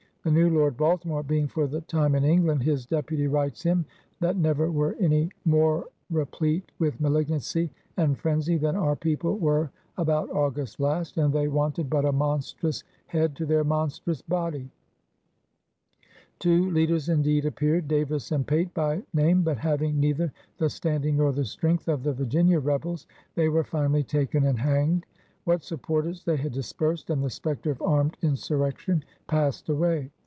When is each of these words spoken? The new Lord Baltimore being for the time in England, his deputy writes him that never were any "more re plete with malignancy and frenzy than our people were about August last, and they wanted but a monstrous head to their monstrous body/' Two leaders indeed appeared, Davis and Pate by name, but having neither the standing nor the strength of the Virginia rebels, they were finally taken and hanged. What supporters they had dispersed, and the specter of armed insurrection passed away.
The 0.23 0.29
new 0.29 0.51
Lord 0.51 0.77
Baltimore 0.77 1.23
being 1.23 1.47
for 1.47 1.65
the 1.65 1.81
time 1.81 2.13
in 2.13 2.23
England, 2.23 2.61
his 2.61 2.85
deputy 2.85 3.25
writes 3.25 3.63
him 3.63 3.85
that 4.19 4.37
never 4.37 4.69
were 4.69 4.95
any 4.99 5.31
"more 5.45 5.87
re 6.11 6.25
plete 6.25 6.69
with 6.77 7.01
malignancy 7.01 7.71
and 7.97 8.15
frenzy 8.15 8.55
than 8.59 8.75
our 8.75 8.95
people 8.95 9.39
were 9.39 9.71
about 9.97 10.29
August 10.29 10.79
last, 10.79 11.17
and 11.17 11.33
they 11.33 11.47
wanted 11.47 11.89
but 11.89 12.05
a 12.05 12.11
monstrous 12.11 12.83
head 13.07 13.35
to 13.37 13.47
their 13.47 13.63
monstrous 13.63 14.21
body/' 14.21 14.69
Two 16.37 16.69
leaders 16.69 17.09
indeed 17.09 17.47
appeared, 17.47 17.87
Davis 17.87 18.31
and 18.31 18.45
Pate 18.45 18.71
by 18.75 19.01
name, 19.15 19.41
but 19.41 19.57
having 19.57 19.99
neither 19.99 20.31
the 20.59 20.69
standing 20.69 21.17
nor 21.17 21.31
the 21.31 21.45
strength 21.45 21.87
of 21.87 22.03
the 22.03 22.13
Virginia 22.13 22.59
rebels, 22.59 23.07
they 23.33 23.49
were 23.49 23.63
finally 23.63 24.03
taken 24.03 24.45
and 24.45 24.59
hanged. 24.59 25.07
What 25.43 25.63
supporters 25.63 26.23
they 26.23 26.37
had 26.37 26.51
dispersed, 26.51 27.09
and 27.09 27.23
the 27.23 27.29
specter 27.31 27.71
of 27.71 27.81
armed 27.81 28.15
insurrection 28.21 29.03
passed 29.27 29.69
away. 29.69 30.11